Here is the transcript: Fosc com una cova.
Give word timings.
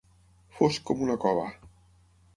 Fosc 0.59 0.81
com 0.89 1.05
una 1.09 1.19
cova. 1.27 1.47